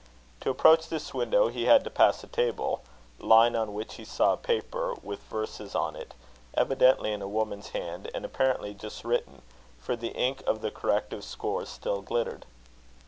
[0.39, 2.81] To approach this window he had to pass a table,
[3.19, 6.15] lying on which he saw a paper with verses on it,
[6.55, 9.43] evidently in a woman's hand, and apparently just written,
[9.79, 12.47] for the ink of the corrective scores still glittered.